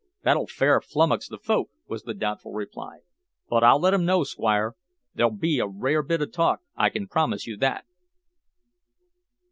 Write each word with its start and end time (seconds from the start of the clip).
"That'll 0.23 0.47
fair 0.47 0.81
flummox 0.81 1.27
the 1.29 1.37
folk," 1.37 1.69
was 1.87 2.01
the 2.01 2.15
doubtful 2.15 2.53
reply, 2.53 3.01
"but 3.47 3.63
I'll 3.63 3.79
let 3.79 3.93
'em 3.93 4.03
know, 4.03 4.23
Squire. 4.23 4.73
There'll 5.13 5.29
be 5.31 5.59
a 5.59 5.67
rare 5.67 6.01
bit 6.01 6.23
of 6.23 6.31
talk, 6.31 6.61
I 6.75 6.89
can 6.89 7.07
promise 7.07 7.45
you 7.45 7.55
that." 7.57 7.85